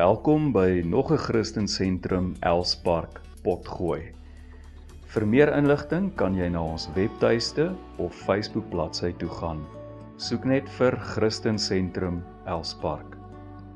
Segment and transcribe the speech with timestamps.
[0.00, 4.14] Welkom by nog 'n Christen Sentrum Elspark Potgooi.
[5.12, 7.66] Vir meer inligting kan jy na ons webtuiste
[7.98, 9.60] of Facebook bladsy toe gaan.
[10.16, 13.16] Soek net vir Christen Sentrum Elspark.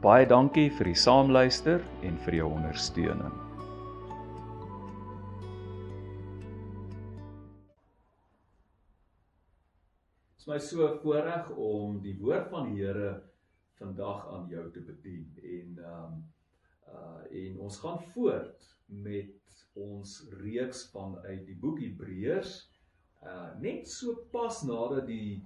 [0.00, 3.34] Baie dankie vir die saamluister en vir jou ondersteuning.
[10.32, 13.33] Dit is my so voorreg om die woord van die Here
[13.78, 15.26] vandag aan jou te bedien.
[15.42, 16.22] En ehm um,
[16.94, 20.10] uh en ons gaan voort met ons
[20.42, 22.52] reeks van uit die boek Hebreërs.
[23.22, 25.42] Uh net so pas nadat die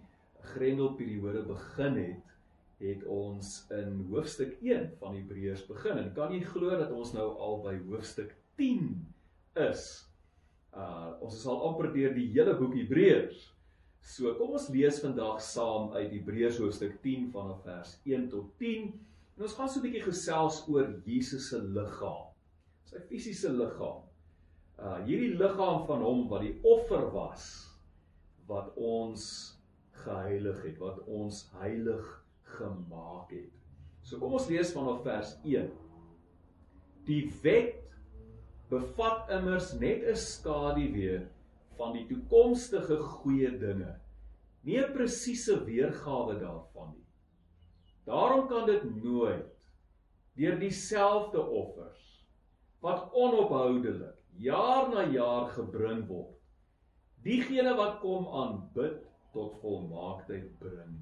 [0.54, 2.34] Grendelperiode begin het
[2.78, 5.98] het ons in hoofstuk 1 van Hebreërs begin.
[5.98, 8.92] En kan jy glo dat ons nou al by hoofstuk 10
[9.70, 9.86] is?
[10.74, 13.48] Uh ons is al amper deur die hele boek Hebreërs
[14.08, 18.86] So kom ons lees vandag saam uit Hebreërs hoofstuk 10 vanaf vers 1 tot 10.
[19.36, 22.30] En ons gaan so 'n bietjie gesels oor Jesus se liggaam.
[22.88, 24.00] Sy fisiese liggaam.
[24.80, 27.44] Uh hierdie liggaam van hom wat die offer was
[28.48, 29.22] wat ons
[29.92, 32.06] geheilig het, wat ons heilig
[32.56, 33.52] gemaak het.
[34.02, 35.68] So kom ons lees vanaf vers 1.
[37.04, 37.76] Die wet
[38.70, 41.26] bevat immers net 'n skaduwee
[41.78, 43.94] van die toekomstige goeie dinge.
[44.66, 47.06] Nie 'n presiese weergawe daarvan nie.
[48.04, 49.54] Daarom kan dit nooit
[50.34, 52.04] deur dieselfde offers
[52.80, 56.36] wat onophoudelik jaar na jaar gebring word,
[57.26, 59.00] diegene wat kom aanbid
[59.34, 60.94] tot volmaaktheid bring.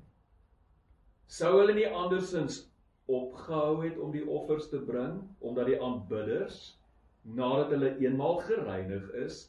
[1.26, 2.62] Sou hulle nie andersins
[3.06, 6.78] opgehou het om die offers te bring omdat die aanbidders
[7.22, 9.46] nadat hulle eenmaal gereinig is,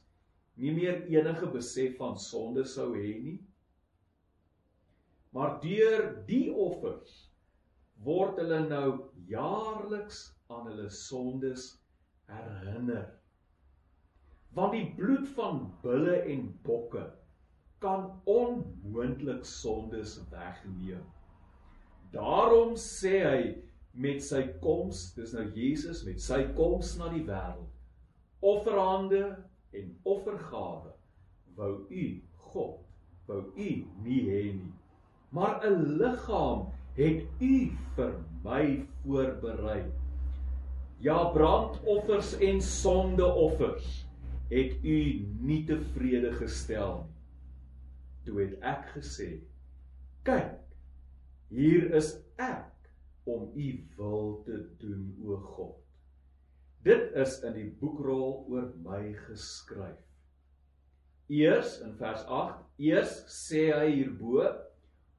[0.58, 3.38] nie meer enige besef van sonde sou hê nie.
[5.36, 7.27] Maar deur die offers
[8.05, 8.88] word hulle nou
[9.30, 11.69] jaarliks aan hulle sondes
[12.31, 13.05] herinner.
[14.58, 17.05] Want die bloed van bulle en bokke
[17.83, 21.03] kan onmoontlik sondes wegneem.
[22.14, 23.42] Daarom sê hy
[23.98, 27.70] met sy koms, dis nou Jesus met sy koms na die wêreld,
[28.42, 29.21] offerande
[29.72, 30.92] en offergawe
[31.55, 32.05] wou u
[32.36, 32.80] God
[33.28, 33.70] wou u
[34.04, 34.73] nie hê nie.
[35.30, 38.14] Maar 'n liggaam het u vir
[38.44, 39.92] my voorberei.
[41.00, 44.06] Ja brandoffers en sondeoffers
[44.50, 47.16] het u nie tevrede gestel nie.
[48.26, 49.30] Toe het ek gesê
[50.27, 50.56] kyk
[51.50, 52.89] hier is ek
[53.23, 53.67] om u
[53.98, 55.86] wil te doen o God
[56.86, 59.99] Dit is in die boekrol oor my geskryf.
[61.27, 64.45] Eers in vers 8, eers sê hy hierbo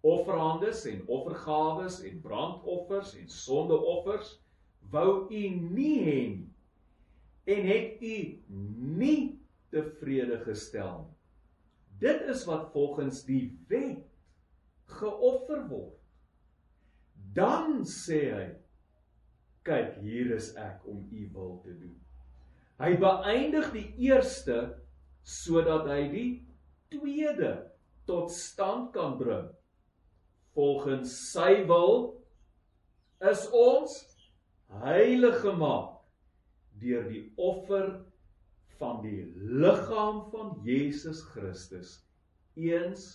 [0.07, 4.37] offerandes en offergawes en brandoffers en sondeoffers
[4.93, 6.49] wou u nie hê nie
[7.49, 8.17] en het u
[9.01, 9.21] nie
[9.73, 11.15] tevrede gestel nie.
[11.99, 14.05] Dit is wat volgens die wet
[14.99, 15.97] geoffer word.
[17.35, 18.47] Dan sê hy
[19.69, 21.97] kyk hier is ek om u wil te doen.
[22.79, 24.59] Hy beëindig die eerste
[25.29, 26.29] sodat hy die
[26.93, 27.53] tweede
[28.09, 29.49] tot stand kan bring.
[30.57, 32.15] Volgens sy wil
[33.29, 33.99] is ons
[34.85, 35.97] heilig gemaak
[36.79, 37.91] deur die offer
[38.79, 41.99] van die liggaam van Jesus Christus
[42.55, 43.09] eens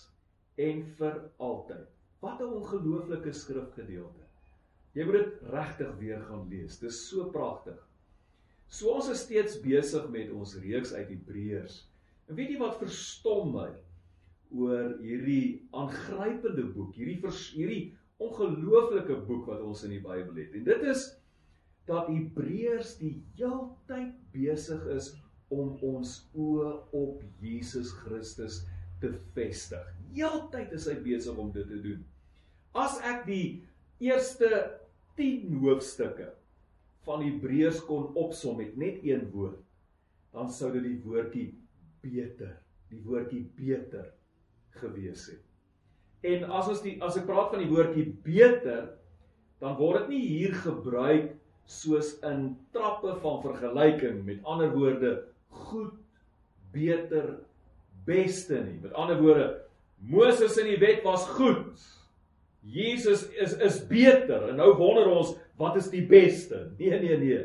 [0.60, 1.88] en vir altyd.
[2.24, 4.23] Wat 'n ongelooflike skrifgedeelte.
[4.94, 6.78] Jy moet dit regtig weer gaan lees.
[6.82, 7.80] Dis so pragtig.
[8.70, 11.80] So ons is steeds besig met ons reeks uit Hebreërs.
[12.30, 13.72] En weet jy wat verstom my
[14.54, 20.54] oor hierdie aangrypende boek, hierdie vers, hierdie ongelooflike boek wat ons in die Bybel het.
[20.58, 21.08] En dit is
[21.90, 25.12] dat Hebreërs die heeltyd besig is
[25.54, 28.62] om ons oë op Jesus Christus
[29.02, 29.84] te vestig.
[30.14, 32.06] Heeltyd is hy besig om dit te doen.
[32.78, 33.46] As ek die
[34.02, 34.50] eerste
[35.20, 36.32] 10 hoofstukke
[37.04, 39.60] van Hebreërs kon opsom met net een woord,
[40.34, 41.50] dan sou dit die woordjie
[42.04, 42.56] beter,
[42.90, 44.08] die woordjie beter
[44.80, 45.44] gewees het.
[46.24, 48.94] En as ons die as ek praat van die woordjie beter,
[49.64, 51.34] dan word dit nie hier gebruik
[51.70, 55.14] soos in trappe van vergelyking met ander woorde
[55.54, 55.94] goed,
[56.74, 57.38] beter,
[58.08, 58.80] beste nie.
[58.82, 59.48] Met ander woorde,
[60.10, 61.84] Moses in die wet was goed.
[62.64, 66.72] Jesus is is beter en nou wonder ons wat is die beste?
[66.80, 67.42] Nee nee nee.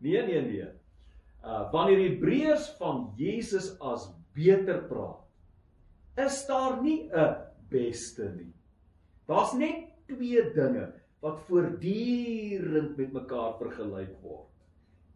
[0.00, 0.68] Nee nee nee.
[1.44, 5.24] Uh wanneer Hebreërs van Jesus as beter praat,
[6.16, 7.36] is daar nie 'n
[7.68, 8.52] beste nie.
[9.26, 14.48] Daar's net twee dinge wat voortdurend met mekaar vergelyk word.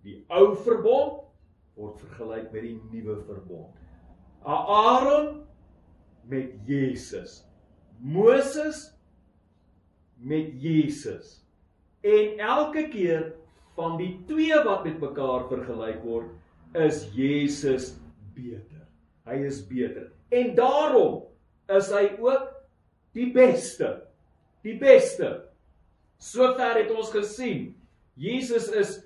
[0.03, 1.25] Die ou verbond
[1.75, 3.75] word vergelyk met die nuwe verbond.
[4.44, 5.47] Aaron
[6.29, 7.44] met Jesus.
[7.99, 8.94] Moses
[10.25, 11.38] met Jesus.
[12.05, 13.32] En elke keer
[13.76, 16.32] van die twee wat met mekaar vergelyk word,
[16.75, 17.93] is Jesus
[18.35, 18.85] beter.
[19.29, 20.11] Hy is beter.
[20.35, 21.23] En daarom
[21.73, 22.50] is hy ook
[23.17, 23.91] die beste.
[24.65, 25.31] Die beste.
[26.21, 27.73] Sover het ons gesien,
[28.20, 28.99] Jesus is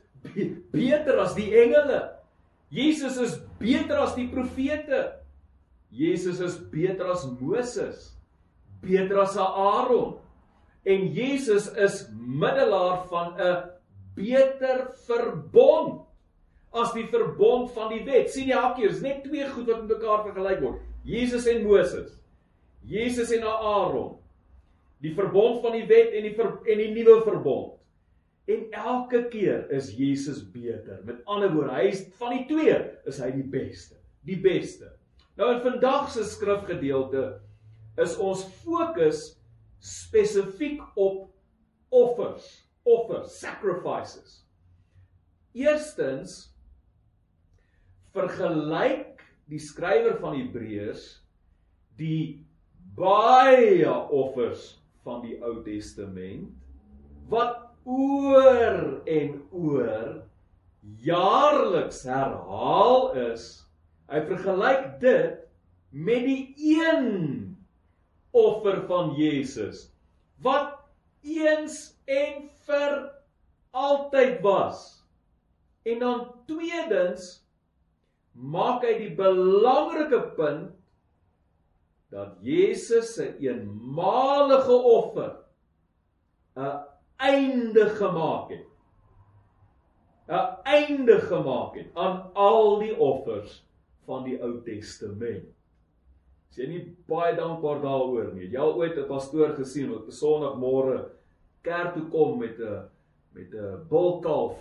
[0.73, 2.03] beter as die engele.
[2.75, 5.07] Jesus is beter as die profete.
[5.91, 8.11] Jesus is beter as Moses,
[8.85, 10.19] beter as Aaron.
[10.89, 13.57] En Jesus is middelaar van 'n
[14.17, 16.07] beter verbond
[16.73, 18.31] as die verbond van die wet.
[18.31, 20.81] sien jy hakkie, is net twee goed wat met mekaar vergelyk word.
[21.05, 22.19] Jesus en Moses.
[22.85, 24.17] Jesus en Aaron.
[25.01, 27.75] Die verbond van die wet en die ver, en die nuwe verbond.
[28.49, 31.01] En elke keer is Jesus beter.
[31.05, 33.99] Met ander woorde, hy is van die twee is hy die beste.
[34.25, 34.93] Die beste.
[35.37, 37.41] Nou in vandag se skrifgedeelte
[38.01, 39.38] is ons fokus
[39.79, 41.29] spesifiek op
[41.89, 42.47] offers,
[42.83, 44.43] offers, sacrifices.
[45.57, 46.53] Eerstens
[48.15, 51.07] vergelyk die skrywer van Hebreërs
[51.99, 52.45] die
[52.99, 54.77] baie offers
[55.07, 56.51] van die Ou Testament
[57.33, 60.23] wat oor en oor
[61.05, 63.47] jaarliks herhaal is.
[64.09, 65.45] Hy vergelyk dit
[65.93, 67.48] met die een
[68.31, 69.89] offer van Jesus
[70.43, 70.79] wat
[71.23, 72.97] eens en vir
[73.71, 75.05] altyd was.
[75.83, 77.31] En dan tweedens
[78.33, 80.75] maak hy die belangrike punt
[82.13, 85.33] dat Jesus se eenmalige offer
[86.57, 86.85] 'n
[87.17, 88.67] einde gemaak het.
[90.29, 93.65] 'n einde gemaak het aan al die offers
[94.05, 95.58] van die Ou Testament.
[96.51, 98.49] Is jy nie baie dankbaar daaroor nie?
[98.49, 101.11] Jy al ooit 'n pastoor gesien wat op Sondagmôre
[101.63, 102.89] kerk toe kom met 'n
[103.35, 104.59] met 'n bulkalf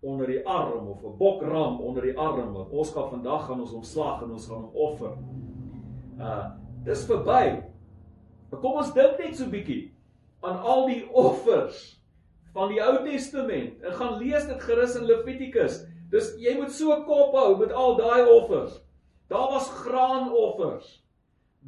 [0.00, 2.56] onder die arm of 'n bokram onder die arm.
[2.56, 5.12] Ons gaan vandag gaan ons hom slag en ons gaan hom offer.
[6.18, 6.50] Uh
[6.84, 7.62] dis verby.
[8.50, 9.94] Maar kom ons dink net so bietjie
[10.40, 12.00] aan al die offers
[12.52, 13.82] van die Ou Testament.
[13.82, 15.86] En gaan lees dit gerus in Levitikus.
[16.10, 18.80] Dis jy moet so kop hou met al daai offers.
[19.28, 21.03] Daar was graanoffers,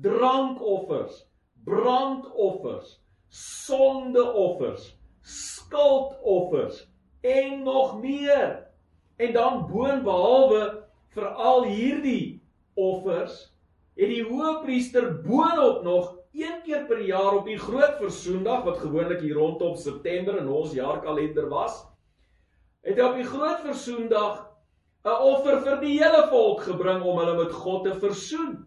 [0.03, 1.25] drankoffers,
[1.65, 6.87] brandoffers, sondeoffers, skuldoffers
[7.21, 8.67] en nog meer.
[9.17, 10.63] En dan boonbehalwe
[11.17, 12.43] vir al hierdie
[12.75, 13.39] offers
[13.97, 19.23] het die hoëpriester boonop nog een keer per jaar op die groot versoendag wat gewoonlik
[19.25, 21.79] hier rondom September in ons jaarkalender was,
[22.85, 24.45] het hy op die groot versoendag
[25.07, 28.67] 'n offer vir die hele volk gebring om hulle met God te versoen.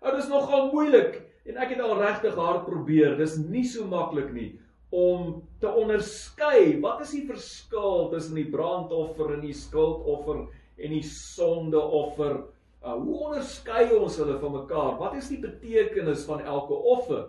[0.00, 3.18] Nou dis nogal moeilik en ek het al regtig hard probeer.
[3.20, 4.50] Dis nie so maklik nie
[4.90, 10.48] om te onderskei wat is die verskil tussen die brandoffer en die skuldoffer
[10.80, 12.40] en die sondeoffer
[12.80, 14.94] Uh, hoe onderskei ons hulle van mekaar?
[14.96, 17.26] Wat is die betekenis van elke offer?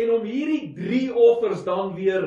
[0.00, 2.24] En om hierdie drie offers dan weer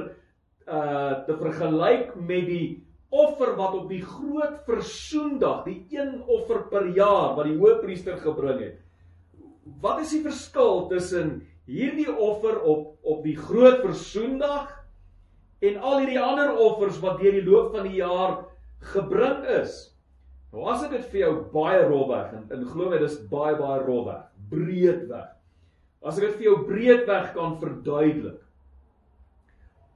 [0.69, 2.67] uh te vergelyk met die
[3.09, 8.61] offer wat op die groot versoendag, die een offer per jaar wat die hoëpriester gebring
[8.61, 8.77] het.
[9.83, 14.71] Wat is die verskil tussen hierdie offer op op die groot versoendag
[15.65, 18.35] en al hierdie ander offers wat deur die loop van die jaar
[18.93, 19.89] gebring is?
[20.53, 23.81] Nou as ek dit vir jou baie rofweg en, en glo my dis baie baie
[23.85, 25.27] rofweg, breedweg.
[26.01, 28.39] As ek dit vir jou breedweg kan verduidelik.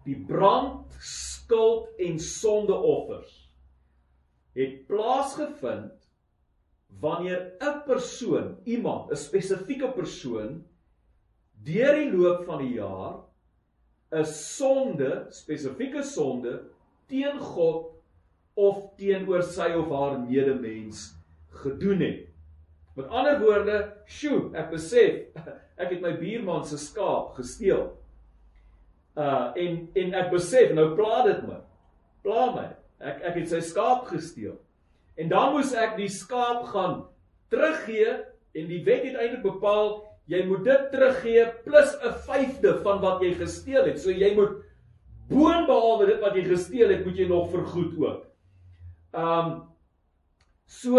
[0.04, 3.40] Die brand, skuld en sondeoffers
[4.54, 6.03] het plaasgevind
[7.00, 10.64] wanneer 'n persoon, iemand, 'n spesifieke persoon
[11.64, 13.24] deur die loop van die jaar
[14.12, 16.62] 'n sonde, spesifieke sonde
[17.08, 17.92] teen God
[18.54, 21.16] of teenoor sy of haar medemens
[21.64, 22.28] gedoen het.
[22.94, 25.40] Met ander woorde, sjoe, ek besef
[25.82, 27.88] ek het my buurman se skaap gesteel.
[29.18, 31.58] Uh en en ek besef nou pla dit my.
[32.26, 32.68] Pla my.
[33.02, 34.60] Ek ek het sy skaap gesteel.
[35.16, 37.04] En dan moes ek die skaap gaan
[37.54, 38.16] teruggee
[38.54, 40.02] en die wet het eintlik bepaal
[40.32, 44.00] jy moet dit teruggee plus 'n vyfde van wat jy gesteel het.
[44.00, 44.64] So jy moet
[45.30, 48.26] boonbehalwe dit wat jy gesteel het, moet jy nog vergoed ook.
[49.14, 49.64] Um
[50.66, 50.98] so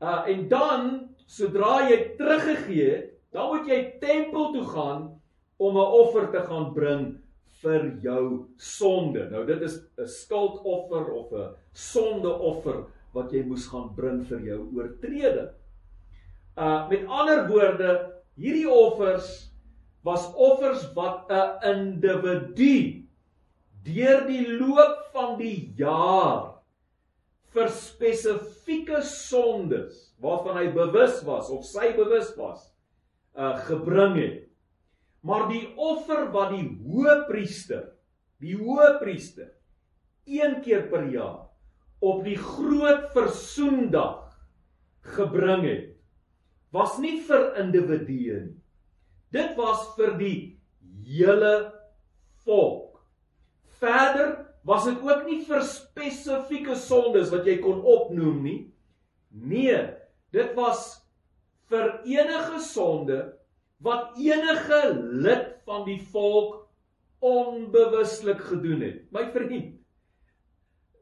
[0.00, 5.20] uh en dan sodra jy teruggegee het, dan moet jy tempel toe gaan
[5.58, 7.18] om 'n offer te gaan bring
[7.62, 9.28] vir jou sonde.
[9.30, 12.86] Nou dit is 'n skuldoffer of 'n sondeoffer
[13.16, 15.52] wat jy moes gaan bring vir jou oortreding.
[16.56, 17.92] Uh met ander woorde,
[18.36, 19.50] hierdie offers
[20.06, 23.06] was offers wat 'n individu
[23.86, 26.62] deur die loop van die jaar
[27.54, 32.72] vir spesifieke sondes waarvan hy bewus was of sy bewus was
[33.36, 34.42] uh gebring het.
[35.26, 37.92] Maar die offer wat die hoëpriester,
[38.38, 39.50] die hoëpriester
[40.26, 41.45] een keer per jaar
[42.04, 44.26] op die groot versoendag
[45.16, 45.92] gebring het,
[46.74, 48.56] was nie vir individue nie.
[49.34, 50.38] Dit was vir die
[51.06, 51.54] hele
[52.46, 53.00] volk.
[53.80, 54.36] Verder
[54.66, 58.60] was dit ook nie vir spesifieke sondes wat jy kon opnoem nie.
[59.30, 59.78] Nee,
[60.34, 60.88] dit was
[61.70, 63.18] vir enige sonde
[63.84, 64.80] wat enige
[65.26, 66.62] lid van die volk
[67.26, 69.02] onbewuslik gedoen het.
[69.12, 69.75] My vriend,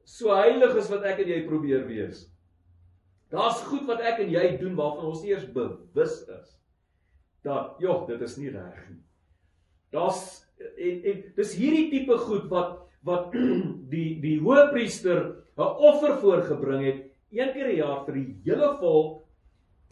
[0.04, 2.26] so heilig is wat ek en jy probeer wees.
[3.32, 6.50] Daar's goed wat ek en jy doen waarvan ons nie eers bewus is
[7.44, 9.02] dat joh, dit is nie reg nie.
[9.92, 13.34] Daar's en, en dis hierdie tipe goed wat wat
[13.92, 15.20] die die hoëpriester
[15.58, 17.02] 'n offer voorgebring het
[17.34, 19.25] een keer 'n jaar vir die hele volk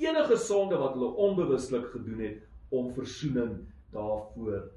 [0.00, 2.38] enige sonde wat hulle onbewuslik gedoen het
[2.70, 4.70] om verzoening daarvoor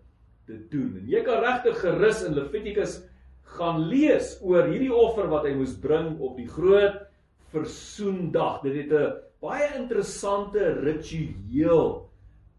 [0.45, 0.97] te doen.
[0.99, 2.99] En jy kan regtig gerus in Levitikus
[3.57, 7.01] gaan lees oor hierdie offer wat hy moes bring op die groot
[7.53, 8.61] versoendag.
[8.63, 12.09] Dit het 'n baie interessante ritueel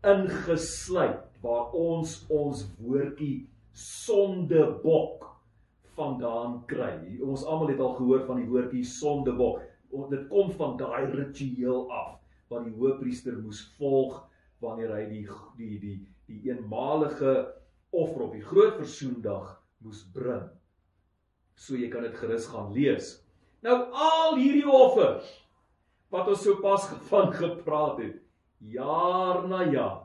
[0.06, 5.26] ingesluit waar ons ons woordjie sondebok
[5.96, 7.20] vandaan kry.
[7.22, 9.62] Ons almal het al gehoor van die woordjie sondebok.
[10.10, 14.20] Dit kom van daai ritueel af wat die hoëpriester moes volg
[14.60, 15.24] wanneer hy die
[15.56, 17.32] die die die eenmalige
[17.94, 20.46] offer op die groot versoendag moes bring.
[21.56, 23.16] So jy kan dit gerus gaan lees.
[23.64, 25.26] Nou al hierdie offers
[26.12, 28.20] wat ons sopas van gepraat het,
[28.60, 30.04] jaar na jaar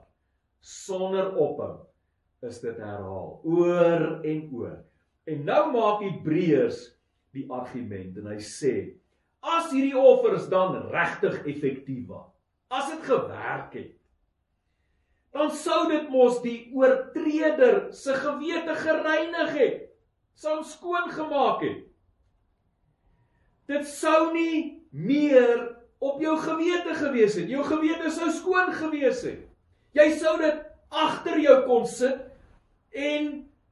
[0.62, 1.76] sonder ophou
[2.46, 4.80] is dit herhaal oor en oor.
[5.30, 6.82] En nou maak Hebreërs
[7.36, 8.74] die argument en hy sê
[9.42, 12.30] as hierdie offers dan regtig effektief was,
[12.70, 13.94] as dit gewerk het,
[15.34, 19.88] dan sou dit mos die oortreder se gewete gereinig het,
[20.38, 21.86] sou skoon gemaak het.
[23.72, 25.70] Dit sou nie meer
[26.02, 27.50] op jou gewete gewees het.
[27.50, 29.46] Jou gewete sou skoon gewees het.
[29.96, 32.28] Jy sou dit agter jou kon sit
[32.92, 33.30] en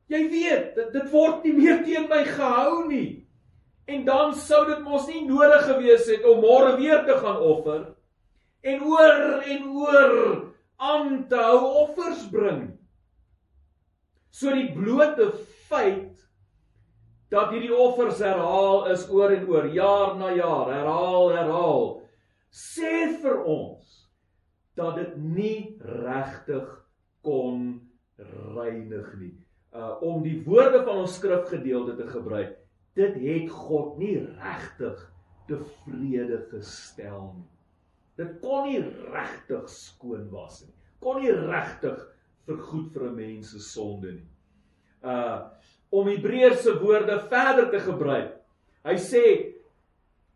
[0.10, 3.26] jy weet, dit, dit word nie meer teen my gehou nie.
[3.90, 7.88] En dan sou dit mos nie nodig gewees het om môre weer te gaan offer
[8.62, 10.16] en oor en oor
[10.80, 12.68] aan te hou offers bring.
[14.32, 15.32] So die blote
[15.68, 16.20] feit
[17.30, 21.86] dat hierdie offers herhaal is oor en oor, jaar na jaar, herhaal, herhaal,
[22.50, 24.08] sê vir ons
[24.80, 26.66] dat dit nie regtig
[27.26, 27.78] kon
[28.56, 29.36] reinig nie.
[29.76, 32.56] Uh om die woorde van ons skrifgedeelte te gebruik,
[32.98, 35.04] dit het God nie regtig
[35.50, 37.50] tevrede gestel nie.
[38.20, 38.82] Dit kon nie
[39.14, 40.74] regtig skoon was nie.
[41.04, 42.02] Kon nie regtig
[42.50, 44.28] vergoed vir 'n mens se sonde nie.
[45.04, 45.48] Uh
[45.90, 48.34] om Hebreëse woorde verder te gebruik.
[48.86, 49.24] Hy sê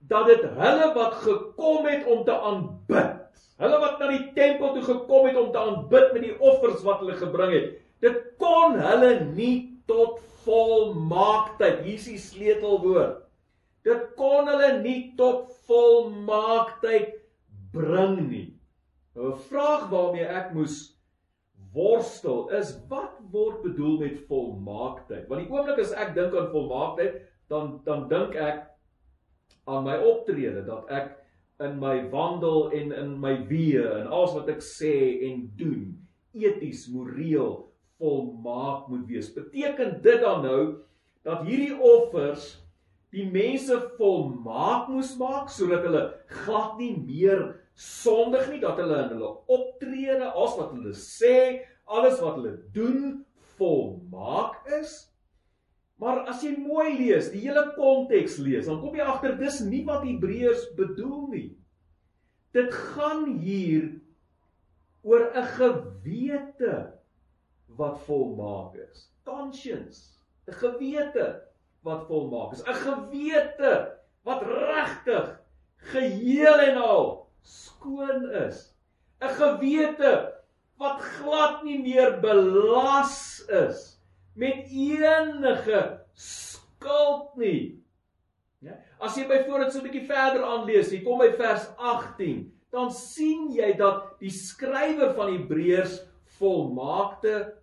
[0.10, 3.20] dat dit hulle wat gekom het om te aanbid,
[3.62, 7.04] hulle wat na die tempel toe gekom het om te aanbid met die offers wat
[7.04, 7.70] hulle gebring het,
[8.04, 9.56] dit kon hulle nie
[9.88, 11.84] tot volmaaktheid.
[11.86, 13.22] Hier is die sleutelwoord.
[13.84, 17.16] Dit kon hulle nie tot volmaaktheid
[17.76, 18.48] bring nie.
[19.16, 20.93] Nou 'n vraag waarmee ek moes
[21.74, 25.28] worstel is wat word bedoel met volmaaktheid?
[25.30, 27.20] Want die oomblik as ek dink aan volmaaktheid,
[27.52, 28.64] dan dan dink ek
[29.70, 31.14] aan my optrede dat ek
[31.64, 34.96] in my wandel en in my weë en alles wat ek sê
[35.30, 35.94] en doen
[36.34, 37.62] eties, moreel
[38.02, 39.30] volmaak moet wees.
[39.34, 40.64] Beteken dit dan nou
[41.24, 42.63] dat hierdie offers
[43.14, 46.04] die mense volmaak moes maak sodat hulle
[46.44, 47.44] glad nie meer
[47.78, 51.38] sondig nie dat hulle in hulle optrede, alles wat hulle sê,
[51.86, 53.24] alles wat hulle doen
[53.58, 54.96] volmaak is.
[56.02, 59.84] Maar as jy mooi lees, die hele konteks lees, dan kom jy agter dis nie
[59.88, 61.50] wat Hebreërs bedoel nie.
[62.54, 63.94] Dit gaan hier
[65.04, 66.76] oor 'n gewete
[67.78, 69.10] wat volmaak is.
[69.26, 70.18] Conscience,
[70.48, 71.53] 'n gewete
[71.84, 73.74] wat volmaak is, 'n gewete
[74.24, 75.40] wat regtig
[75.92, 78.76] geheel en al skoon is.
[79.22, 80.34] 'n Gewete
[80.80, 84.00] wat glad nie meer belas is
[84.36, 87.84] met enige skuld nie.
[88.60, 88.78] Ja?
[89.00, 93.52] As jy byvoorbeeld so 'n bietjie verder aanlees, jy kom by vers 18, dan sien
[93.54, 96.02] jy dat die skrywer van Hebreërs
[96.40, 97.54] volmaakte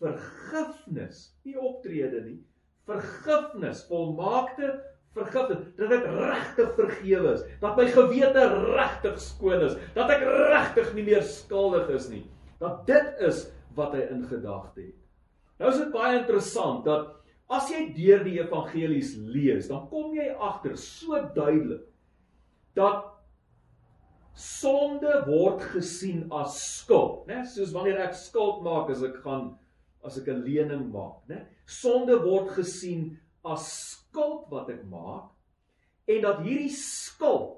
[0.00, 2.40] vergifnis, nie optrede nie,
[2.86, 4.70] vergifnis, volmaakte
[5.16, 10.92] vergifnis, dat ek regtig vergewe is, dat my gewete regtig skoon is, dat ek regtig
[10.96, 12.24] nie meer skuldig is nie.
[12.60, 14.96] Dat dit is wat hy in gedagte het.
[15.60, 17.12] Nou is dit baie interessant dat
[17.52, 21.84] as jy deur die evangelies lees, dan kom jy agter so duidelik
[22.76, 23.06] dat
[24.36, 27.40] sonde word gesien as skuld, né?
[27.48, 29.54] Soos wanneer ek skuld maak as ek gaan
[30.04, 31.46] as ek 'n lening maak, né?
[31.66, 35.32] Sonde word gesien as skuld wat ek maak
[36.06, 37.56] en dat hierdie skuld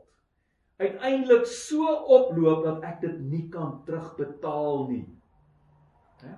[0.78, 5.06] uiteindelik so oploop dat ek dit nie kan terugbetaal nie.
[6.22, 6.34] Hè?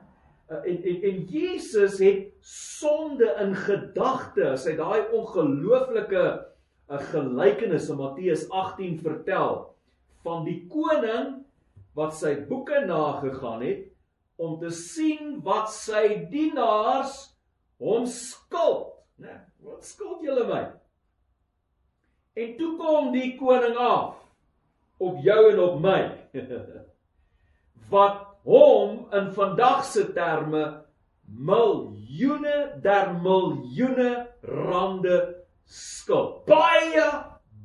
[0.51, 7.05] Eh, en en en Jesus het sonde in gedagte as hy daai ongelooflike 'n eh,
[7.13, 9.61] gelykenis in Matteus 18 vertel
[10.25, 11.45] van die koning
[11.95, 13.87] wat sy boeke nagegaan het
[14.37, 17.30] om te sien wat sy dienaars
[17.81, 19.41] hom skuld, né?
[19.65, 20.63] Wat skuld julle my?
[22.41, 24.21] En toe kom die koning af
[25.01, 26.01] op jou en op my.
[27.91, 30.65] wat hom in vandag se terme
[31.27, 35.19] miljoene der miljoene rande
[35.67, 36.45] skuld.
[36.47, 37.07] Baie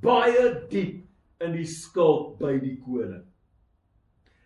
[0.01, 1.01] baie diep
[1.41, 3.23] in die skuld by die koning.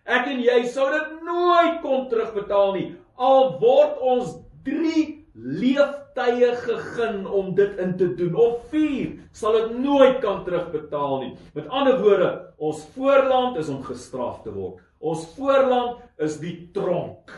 [0.10, 2.88] Ek en jy sou dit nooit kon terugbetaal nie
[3.20, 9.78] al word ons 3 leeftye gegee om dit in te doen of 4 sal dit
[9.80, 11.32] nooit kan terugbetaal nie.
[11.56, 14.82] Met ander woorde, ons voorland is om gestraf te word.
[15.00, 17.32] Ons voorland is die tronk.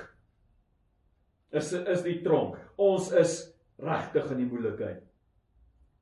[1.52, 2.58] Is is die tronk.
[2.80, 3.38] Ons is
[3.82, 5.04] regtig in die moeilikheid.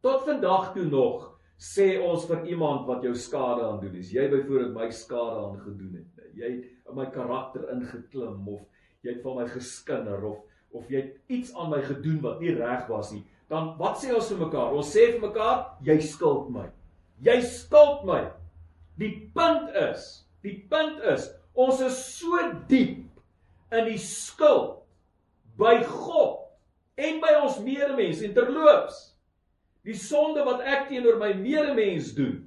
[0.03, 1.25] Tot vandag toe nog
[1.59, 5.57] sê ons vir iemand wat jou skade aan doen, as jy byvoorbeeld my skade aan
[5.59, 8.61] gedoen het, jy in my karakter ingeklim of
[9.03, 12.53] jy het van my geskinder of of jy het iets aan my gedoen wat nie
[12.57, 14.75] reg was nie, dan wat sê ons vir mekaar?
[14.77, 16.67] Ons sê vir mekaar, jy skuld my.
[17.25, 18.21] Jy skuld my.
[19.01, 20.09] Die punt is,
[20.45, 22.37] die punt is, ons is so
[22.69, 23.09] diep
[23.75, 24.79] in die skuld
[25.59, 26.45] by God
[26.99, 28.99] en by ons medemens en terloops
[29.87, 32.41] die sonde wat ek teenoor my medemens doen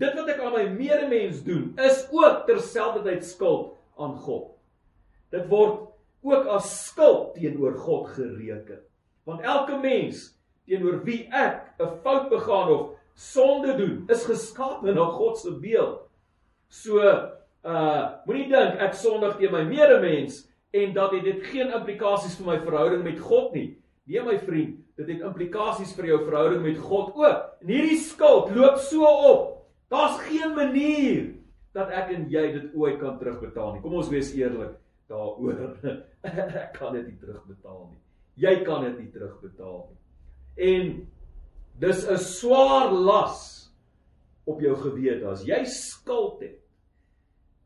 [0.00, 4.50] dit wat ek aan my medemens doen is ook terselfdertyd skuld aan God
[5.34, 5.91] dit word
[6.22, 8.80] ook as skuld teenoor God gereken.
[9.26, 10.30] Want elke mens
[10.66, 16.08] teenoor wie ek 'n fout begaan of sonde doen, is geskape na God se beeld.
[16.68, 16.98] So
[17.62, 22.58] uh moenie dink ek sondig teen my medemens en dat dit geen implikasies vir my
[22.64, 23.78] verhouding met God nie.
[24.04, 27.44] Nee my vriend, dit het implikasies vir jou verhouding met God ook.
[27.60, 29.66] En hierdie skuld loop so op.
[29.88, 31.34] Daar's geen manier
[31.72, 33.82] dat ek en jy dit ooit kan terugbetaal nie.
[33.84, 34.74] Kom ons wees eerlik
[35.12, 35.76] daaroor.
[36.62, 38.00] ek kan dit nie terugbetaal nie.
[38.42, 39.98] Jy kan dit nie terugbetaal nie.
[40.68, 40.92] En
[41.82, 43.72] dis 'n swaar las
[44.46, 46.60] op jou gewete as jy skuld het.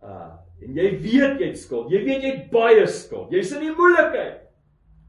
[0.03, 1.91] Uh en jy weet jy skuld.
[1.93, 3.31] Jy weet jy het baie skuld.
[3.31, 4.49] Jy's in die moeilikheid.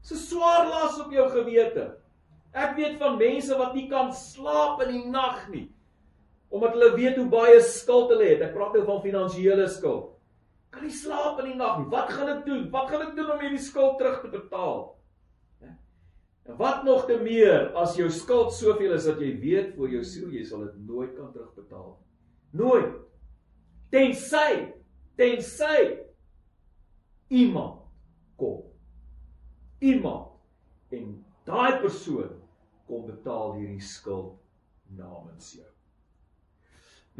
[0.02, 1.96] Dis 'n swaar las op jou gewete.
[2.52, 5.68] Ek weet van mense wat nie kan slaap in die nag nie
[6.50, 8.40] omdat hulle weet hoe baie skuld hulle het.
[8.40, 10.17] Ek praat nou van finansiële skuld
[10.70, 11.90] kan nie slaap in die nag nie.
[11.92, 12.70] Wat gaan ek doen?
[12.72, 14.82] Wat gaan ek doen om hierdie skuld terug te betaal?
[16.48, 20.04] En wat nog te meer as jou skuld soveel is dat jy weet vir jou
[20.08, 21.90] siel jy sal dit nooit kan terugbetaal.
[22.56, 22.94] Nooit.
[23.92, 24.72] Tensy
[25.18, 25.98] tensy
[27.28, 27.82] iemand
[28.40, 28.62] kom.
[29.84, 31.12] Iemand en
[31.44, 32.32] daai persoon
[32.88, 34.38] kom betaal hierdie skuld
[34.96, 35.68] namens jou.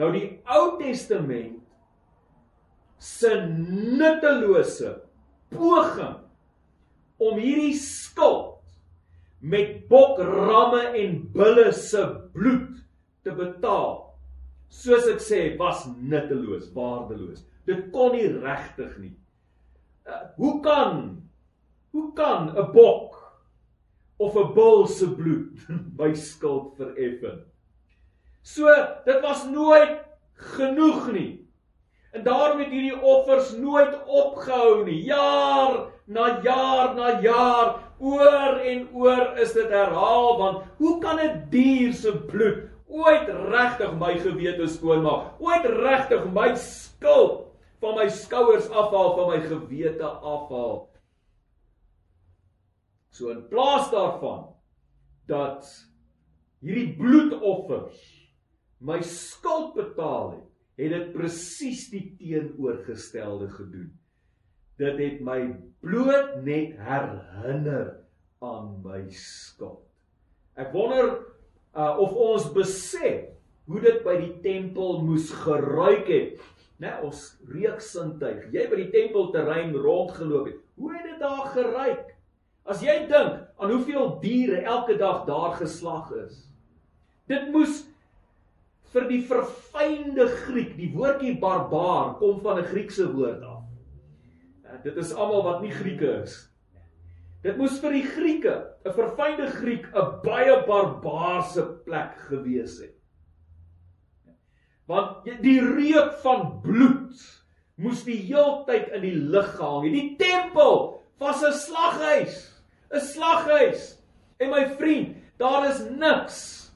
[0.00, 1.67] Nou die Ou Testament
[2.98, 3.30] se
[3.98, 4.94] nuttelose
[5.54, 6.16] poging
[7.18, 8.58] om hierdie skuld
[9.40, 12.02] met bokramme en bulle se
[12.34, 12.80] bloed
[13.22, 13.94] te betaal.
[14.68, 17.44] Soos ek sê, was nutteloos, waardeloos.
[17.68, 19.14] Dit kon nie regtig nie.
[20.08, 21.00] Uh, hoe kan
[21.92, 23.16] hoe kan 'n bok
[24.18, 25.56] of 'n bul se bloed
[25.98, 27.44] my skuld vereffen?
[28.42, 28.68] So,
[29.04, 30.00] dit was nooit
[30.34, 31.47] genoeg nie.
[32.12, 35.03] En daarom het hierdie offers nooit opgehou nie.
[35.05, 41.47] Jaar na jaar na jaar, oor en oor is dit herhaal want hoe kan 'n
[41.51, 45.40] dier se bloed ooit regtig my gewete skoon maak?
[45.40, 47.44] Ooit regtig my skuld
[47.81, 50.88] van my skouers afhaal, van my gewete afhaal?
[53.11, 54.55] So in plaas daarvan
[55.27, 55.66] dat
[56.61, 58.01] hierdie bloedoffers
[58.79, 60.47] my skuld betaal het,
[60.79, 63.91] het dit presies die teenoorgestelde gedoen.
[64.79, 65.41] Dit het my
[65.83, 67.97] bloot net herinner
[68.45, 69.83] aan my skuld.
[70.59, 71.11] Ek wonder
[71.75, 73.27] uh, of ons besef
[73.69, 76.38] hoe dit by die tempel moes geruik het.
[76.79, 78.47] Né, ons reuksintuig.
[78.55, 80.61] Jy by die tempelterrein rondgeloop het.
[80.79, 82.12] Hoe het dit daar geruik?
[82.69, 86.45] As jy dink aan hoeveel diere elke dag daar geslag is.
[87.27, 87.83] Dit moes
[88.92, 93.64] vir die verfynde Griek, die woordjie barbaar kom van 'n Griekse woord af.
[94.64, 96.48] Ja, dit is almal wat nie Grieke is.
[97.42, 102.94] Dit moes vir die Grieke, 'n verfynde Griek, 'n baie barbaarse plek gewees het.
[104.87, 107.44] Want die reuk van bloed
[107.77, 109.92] moes die heeltyd in die lug gehang het.
[109.92, 113.98] Die tempel was 'n slaghuis, 'n slaghuis.
[114.38, 116.72] En my vriend, daar is niks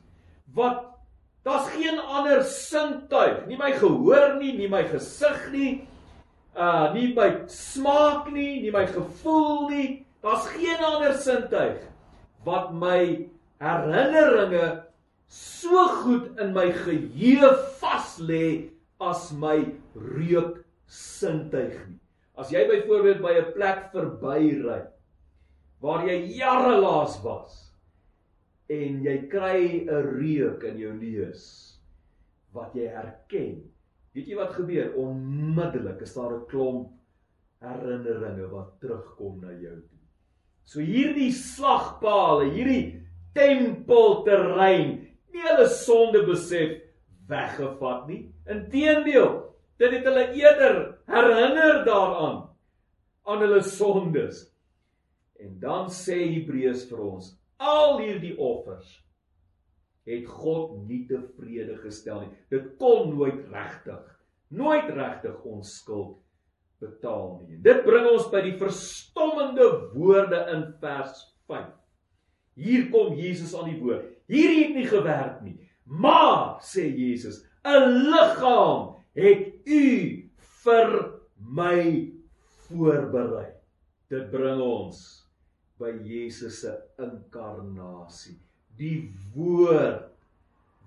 [0.55, 0.91] wat
[1.42, 5.72] Daar's geen ander sintuig, nie my gehoor nie, nie my gesig nie,
[6.55, 9.88] uh nie my smaak nie, nie my gevoel nie.
[10.22, 11.83] Daar's geen ander sintuig
[12.46, 13.26] wat my
[13.62, 14.85] herinneringe
[15.33, 17.50] so goed in my geheue
[17.81, 18.70] vas lê
[19.02, 19.57] as my
[19.96, 21.98] reuk sintuig nie.
[22.38, 24.83] As jy byvoorbeeld by 'n plek verbyry
[25.83, 27.71] waar jy jare laas was,
[28.68, 31.79] en jy kry 'n reuk in jou neus
[32.53, 33.62] wat jy herken.
[34.12, 34.94] Weet jy wat gebeur?
[34.96, 36.92] Onmiddellik is daar 'n klomp
[37.61, 39.98] herinneringe wat terugkom na jou toe.
[40.64, 43.03] So hierdie slagpale, hierdie
[43.35, 46.79] tempelterrein, nie hulle sonde besef
[47.31, 48.22] weggevat nie.
[48.51, 52.48] Inteendeel, dit het hulle eerder herinner daaraan
[53.25, 54.44] aan hulle sondes.
[55.42, 58.98] En dan sê Hebreërs vir ons, al hierdie offers
[60.09, 62.33] het God nie tevrede gestel nie.
[62.51, 64.03] Dit kon nooit regtig,
[64.51, 66.18] nooit regtig ons skuld
[66.83, 67.61] betaal nie.
[67.62, 71.70] Dit bring ons by die verstommende woorde in vers 5.
[72.59, 74.11] Hier kom Jesus aan die woord.
[74.31, 75.57] Hierdie het nie gewerk nie.
[75.87, 79.85] Maar sê Jesus, 'n liggaam het u
[80.64, 80.90] vir
[81.38, 82.12] my
[82.66, 83.55] voorberei.
[84.11, 85.21] Dit bring ons
[85.83, 88.38] by Jesus se inkarnasie.
[88.79, 90.09] Die woord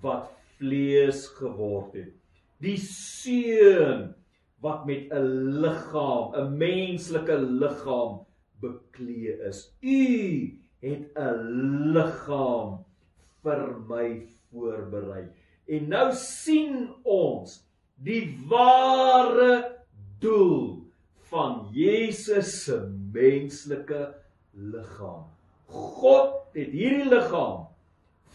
[0.03, 2.13] wat vlees geword het.
[2.63, 4.13] Die seun
[4.63, 8.25] wat met 'n liggaam, 'n menslike liggaam
[8.62, 9.60] beklee is.
[9.81, 11.38] U het 'n
[11.93, 12.86] liggaam
[13.43, 14.08] vir my
[14.49, 15.27] voorberei.
[15.67, 17.62] En nou sien ons
[17.97, 19.86] die ware
[20.19, 20.86] doel
[21.29, 22.77] van Jesus se
[23.13, 24.13] menslike
[24.55, 25.25] liggaam.
[25.67, 27.65] God het hierdie liggaam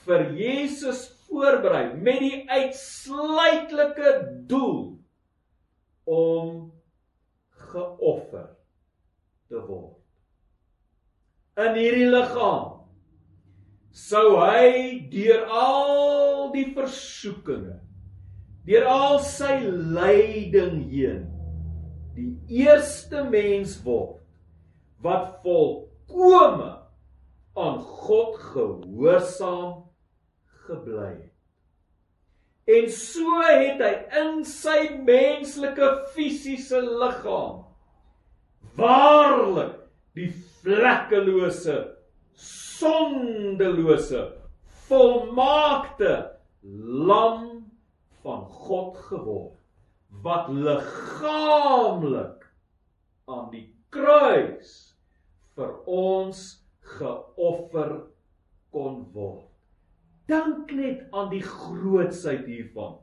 [0.04, 4.12] vir Jesus voorberei met die uitsluitlike
[4.50, 4.98] doel
[6.10, 6.70] om
[7.70, 8.50] geoffer
[9.50, 9.96] te word.
[11.60, 12.80] In hierdie liggaam
[13.90, 17.76] sou hy deur al die versoekinge,
[18.66, 21.28] deur al sy lyding heen
[22.14, 24.18] die eerste mens word
[25.04, 26.78] wat vol volkome
[27.54, 29.90] aan God gehoorsaam
[30.66, 31.26] gebly het.
[32.70, 37.64] En so het hy in sy menslike fisiese liggaam
[38.78, 39.74] waarlik
[40.14, 40.30] die
[40.62, 41.78] vlekkelose
[42.38, 44.22] sondelose
[44.86, 46.12] volmaakte
[47.10, 47.42] lam
[48.22, 49.58] van God geword
[50.22, 52.46] wat liggaamlik
[53.26, 54.89] aan die kruis
[55.60, 56.40] vir ons
[56.96, 57.92] geoffer
[58.72, 59.46] kon word.
[60.30, 62.96] Dink net aan die grootsheid hiervan.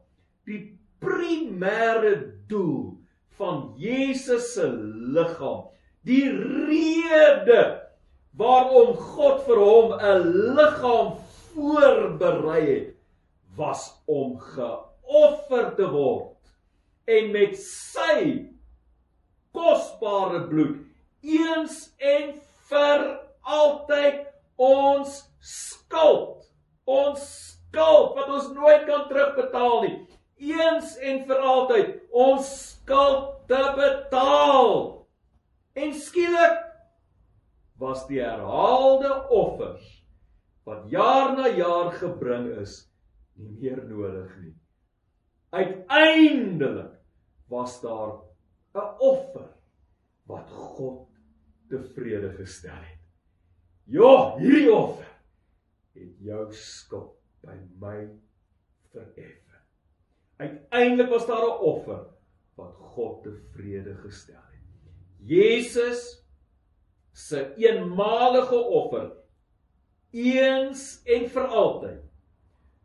[0.48, 0.62] Die
[1.04, 2.16] primêre
[2.50, 2.96] doel
[3.38, 4.66] van Jesus se
[5.14, 5.68] liggaam,
[6.08, 7.62] die rede
[8.38, 10.26] waarom God vir hom 'n
[10.58, 11.14] liggaam
[11.52, 12.90] voorberei het,
[13.58, 16.34] was om geoffer te word
[17.08, 18.48] en met sy
[19.52, 20.78] kosbare bloed
[21.22, 22.34] eens en
[22.70, 23.06] vir
[23.42, 24.26] altyd
[24.58, 26.46] ons skuld.
[26.88, 29.98] Ons skuld wat ons nooit kan terugbetaal nie.
[30.54, 34.74] Eens en vir altyd ons skuld te betaal.
[35.78, 36.64] En skielik
[37.78, 39.86] was die herhaalde offers
[40.68, 42.82] wat jaar na jaar gebring is
[43.38, 44.56] nie meer nodig nie.
[45.56, 46.98] Uiteindelik
[47.50, 48.20] was daar
[48.76, 49.48] 'n offer
[50.28, 51.07] wat God
[51.70, 53.02] tevrede gestel het.
[53.88, 55.08] Ja, hierdie offer
[55.98, 58.08] het jou skuld by my
[58.92, 59.62] vereffen.
[60.38, 62.06] Uiteindelik was daar 'n offer
[62.56, 64.66] wat God tevrede gestel het.
[65.18, 66.26] Jesus
[67.14, 69.12] se eenmalige offer
[70.12, 72.04] eens en vir altyd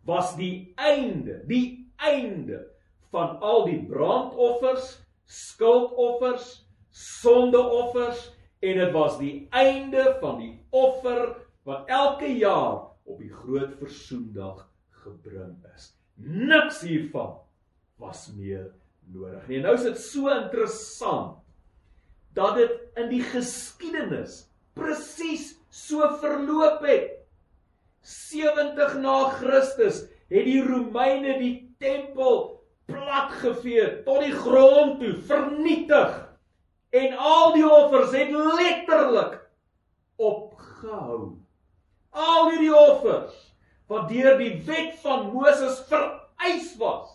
[0.05, 2.67] was die einde, die einde
[3.11, 11.33] van al die brandoffers, skuldoffers, sondeoffers en dit was die einde van die offer
[11.67, 14.69] wat elke jaar op die groot versoendag
[15.03, 15.91] gebring is.
[16.23, 17.41] Niks hiervan
[17.99, 18.71] was meer
[19.11, 19.59] nodig nie.
[19.59, 21.41] En nou is dit so interessant
[22.39, 24.45] dat dit in die geskiedenis
[24.79, 27.19] presies so verloop het.
[28.07, 36.15] 70 na Christus het die Romeine die tempel platgevee tot die grond toe, vernietig.
[36.93, 39.39] En al die offers het letterlik
[40.21, 41.39] opgehou.
[42.13, 43.39] Al hierdie offers
[43.89, 47.11] wat deur die wet van Moses vereis was,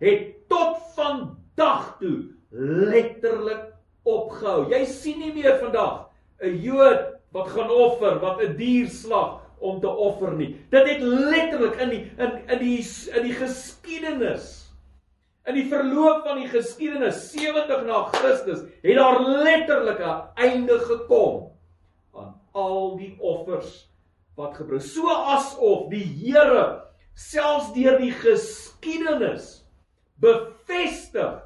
[0.00, 2.16] het tot vandag toe
[2.56, 3.70] letterlik
[4.04, 4.66] opgehou.
[4.72, 6.08] Jy sien nie meer vandag
[6.40, 10.56] 'n Jood wat gaan offer, wat 'n dier slag om te offer nie.
[10.70, 12.80] Dit het letterlik in die in in die
[13.12, 14.65] in die geskiedenis
[15.46, 21.52] in die verloop van die geskiedenis 70 na Christus het daar letterlik 'n einde gekom
[22.14, 23.88] aan al die offers
[24.36, 24.82] wat gebring.
[24.82, 26.82] So asof die Here
[27.14, 29.64] selfs deur die geskiedenis
[30.20, 31.42] bevestig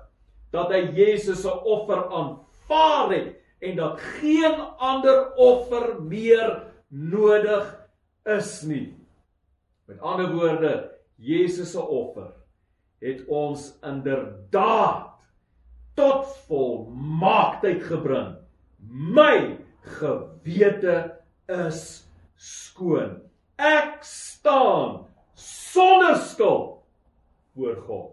[0.50, 7.88] dat hy Jesus se offer aanvaar het en dat geen ander offer meer nodig
[8.24, 8.96] is nie.
[9.86, 12.39] Met ander woorde, Jesus se offer
[13.00, 15.08] het ons inderdaad
[15.98, 18.36] tot volmaaktheid gebring.
[18.88, 19.58] My
[19.98, 20.96] gewete
[21.48, 23.18] is skoon.
[23.60, 26.80] Ek staan sonder skuld
[27.54, 28.10] voor God.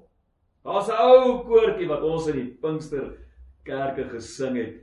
[0.64, 3.16] Daar's 'n ou koortjie wat ons in die Pinkster
[3.64, 4.74] kerke gesing het.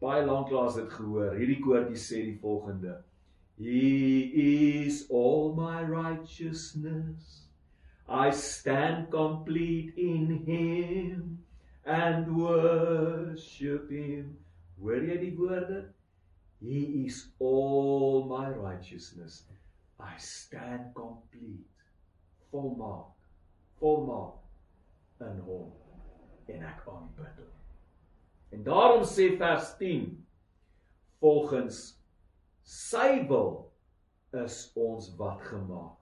[0.00, 1.34] Baie lanklaas dit gehoor.
[1.36, 3.02] Hierdie koortjie sê die volgende:
[3.56, 4.32] He
[4.86, 7.49] is all my righteousness.
[8.10, 11.38] I stand complete in him
[11.86, 14.36] and worship him.
[14.82, 15.78] Hoor jy die woorde?
[16.58, 19.44] He is all my righteousness.
[20.00, 21.70] I stand complete.
[22.50, 23.14] Volmaak.
[23.78, 24.40] Volmaak
[25.22, 25.70] in hom
[26.50, 27.54] en ek aanbid hom.
[28.50, 30.10] En daarom sê vers 10
[31.22, 31.80] volgens
[32.66, 33.68] sy wil
[34.42, 35.99] is ons wat gemaak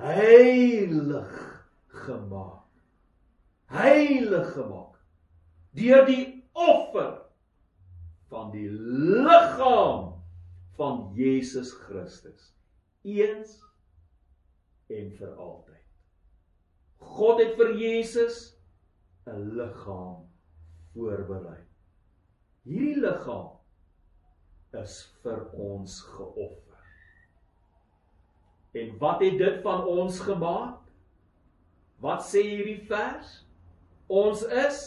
[0.00, 1.36] heilig
[2.06, 2.64] gemaak
[3.74, 4.98] heilig gemaak
[5.78, 7.12] deur die offer
[8.32, 10.10] van die liggaam
[10.78, 12.50] van Jesus Christus
[13.02, 13.58] eens
[14.90, 15.84] en vir altyd
[17.14, 18.38] God het vir Jesus
[19.26, 20.24] 'n liggaam
[20.94, 21.60] voorberei.
[22.64, 23.58] Hierdie liggaam
[24.82, 26.63] is vir ons geoffer.
[28.74, 30.80] En wat het dit van ons gemaak?
[32.02, 33.36] Wat sê hierdie vers?
[34.10, 34.80] Ons is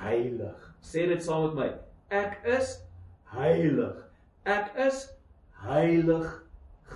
[0.00, 0.66] heilig.
[0.80, 1.68] Sê dit saam met my.
[2.22, 2.78] Ek is
[3.34, 4.00] heilig.
[4.48, 5.04] Ek is
[5.60, 6.26] heilig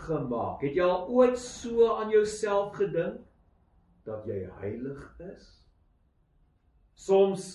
[0.09, 0.65] gemaak.
[0.65, 3.21] Het jy al ooit so aan jouself gedink?
[4.05, 5.01] dat jy heilig
[5.33, 5.49] is?
[6.95, 7.47] Soms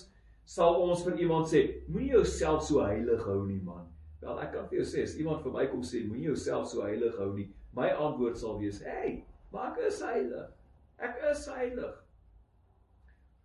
[0.50, 3.86] sal ons vir iemand sê, moenie jouself so heilig hou nie man.
[4.20, 6.82] Wel ek kan vir jou sê, as iemand vir my kom sê, moenie jouself so
[6.84, 10.50] heilig hou nie, my antwoord sal wees, "Hey, maar ek is heilig.
[10.98, 11.94] Ek is heilig."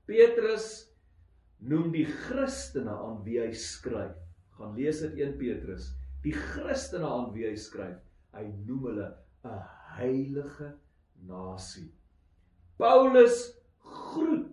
[0.06, 0.92] Petrus
[1.60, 4.16] noem die Christene aan wie hy skryf.
[4.58, 5.94] Gaan lees dit 1 Petrus.
[6.24, 7.98] Die Christene aan wie hy skryf,
[8.34, 9.10] hy noem hulle
[9.44, 9.62] 'n
[9.98, 10.74] heilige
[11.28, 11.92] nasie.
[12.78, 14.48] Paulus groet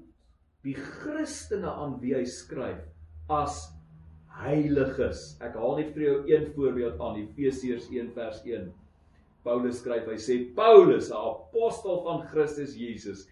[0.62, 2.82] die Christene aan wie hy skryf
[3.28, 3.72] as
[4.42, 5.37] heiliges.
[5.42, 8.70] Ek haal net vir jou een voorbeeld aan Efesiërs 1 vers 1.
[9.42, 13.26] Paulus skryf, hy sê Paulus, 'n apostel van Christus Jesus,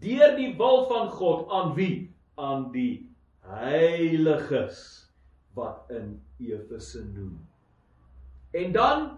[0.00, 2.10] deur die wil van God aan wie?
[2.36, 3.08] Aan die
[3.40, 5.08] heiliges
[5.54, 7.38] wat in Efese noem.
[8.52, 9.16] En dan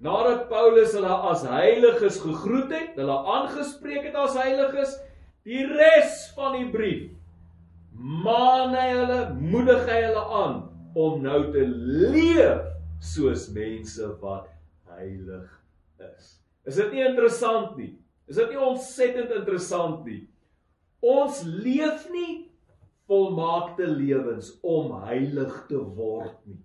[0.00, 4.94] Nadat Paulus hulle as heiliges gegroet het, hulle aangespreek het as heiliges,
[5.44, 7.10] die res van die brief
[8.00, 10.54] maan hy hulle, moedig hy hulle aan
[10.96, 12.64] om nou te leef
[13.04, 14.48] soos mense wat
[14.88, 15.59] heilig
[16.16, 16.36] is.
[16.68, 17.92] Is dit nie interessant nie?
[18.30, 20.22] Is dit nie ontsettend interessant nie?
[21.00, 22.50] Ons leef nie
[23.10, 26.60] volmaakte lewens om heilig te word nie.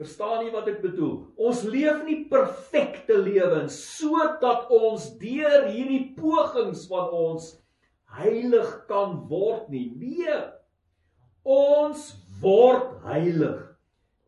[0.00, 1.18] Verstaan jy wat ek bedoel?
[1.38, 7.52] Ons leef nie perfekte lewens sodat ons deur hierdie pogings van ons
[8.16, 9.86] heilig kan word nie.
[10.00, 10.40] Nee.
[11.44, 12.10] Ons
[12.42, 13.60] word heilig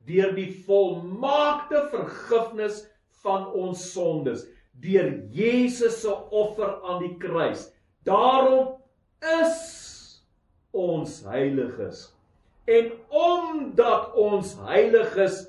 [0.07, 2.85] deur die volmaakte vergifnis
[3.27, 4.47] van ons sondes
[4.81, 7.69] deur Jesus se offer aan die kruis.
[8.07, 8.77] Daarom
[9.43, 9.61] is
[10.77, 12.07] ons heiliges.
[12.67, 15.47] En omdat ons heiliges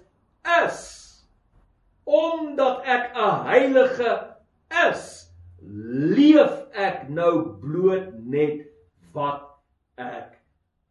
[0.66, 0.86] is
[2.08, 4.12] omdat ek 'n heilige
[4.88, 5.28] is,
[6.16, 8.63] leef ek nou bloot net
[9.12, 9.44] wat
[10.00, 10.40] ek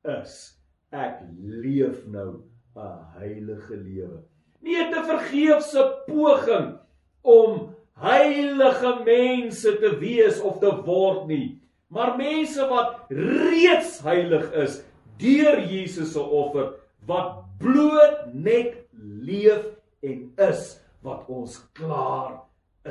[0.05, 0.61] is.
[0.93, 2.45] Ek leef nou
[2.77, 4.21] 'n heilige lewe.
[4.67, 6.79] Nie 'n vergeefse poging
[7.23, 14.83] om heilige mense te wees of te word nie, maar mense wat reeds heilig is
[15.23, 16.75] deur Jesus se offer
[17.07, 19.65] wat bloot net leef
[20.03, 22.43] en is wat ons klaar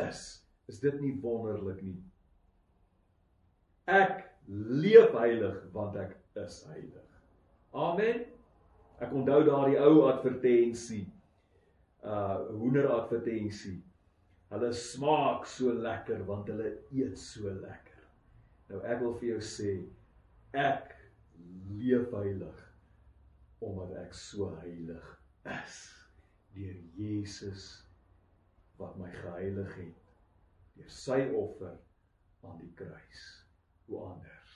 [0.07, 0.21] is.
[0.71, 1.99] Is dit nie wonderlik nie?
[3.85, 7.03] Ek leef heilig want ek is heilig.
[7.75, 8.23] Amen.
[9.03, 11.03] Ek onthou daardie ou advertensie.
[12.05, 13.79] Uh hoender advertensie.
[14.53, 18.03] Hulle smaak so lekker want hulle eet so lekker.
[18.69, 19.73] Nou ek wil vir jou sê
[20.53, 20.93] ek
[21.79, 22.61] leef heilig
[23.65, 25.05] omdat ek so heilig
[25.55, 25.79] is
[26.55, 27.65] deur Jesus
[28.77, 30.13] wat my geheilig het
[30.75, 31.75] deur sy offer
[32.45, 33.23] aan die kruis.
[33.87, 34.55] Hoe anders.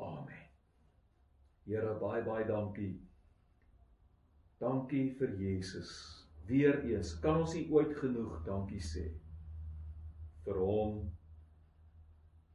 [0.00, 0.46] Amen.
[1.66, 2.94] Here baie baie dankie.
[4.60, 6.19] Dankie vir Jesus.
[6.48, 9.06] Weereens kan ons nie ooit genoeg dankie sê
[10.44, 11.02] vir hom.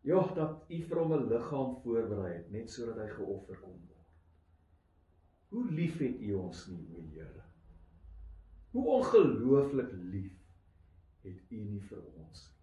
[0.05, 4.09] Ja, dat U vir hom 'n liggaam voorberei het net sodat hy geoffer kon word.
[5.49, 7.43] Hoe lief het U ons nie, o Here?
[8.71, 10.35] Hoe ongelooflik lief
[11.23, 12.55] het U nie vir ons nie.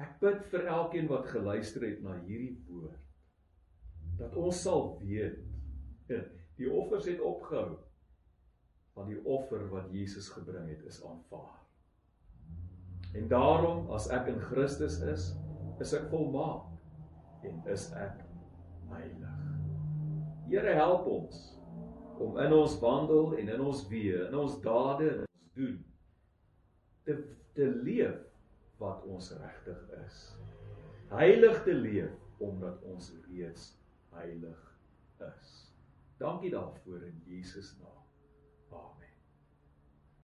[0.00, 3.06] Ek bid vir elkeen wat geluister het na hierdie woord
[4.20, 5.38] dat ons sal weet
[6.60, 7.78] die offers het opgehou
[8.94, 11.58] van die offer wat Jesus gebring het is aanvaar.
[13.14, 15.30] En daarom as ek in Christus is,
[15.80, 16.68] is ek volmaak
[17.46, 18.20] en is ek
[18.90, 19.38] heilig.
[20.50, 21.40] Here help ons
[22.20, 25.78] om in ons wandel en in ons weë, in ons dade en ons doen
[27.06, 27.16] te
[27.56, 28.18] te leef
[28.78, 30.18] wat ons regtig is.
[31.10, 33.72] Heilig te leef omdat ons reeds
[34.14, 34.60] heilig
[35.26, 35.48] is.
[36.22, 37.99] Dankie daarvoor in Jesus naam.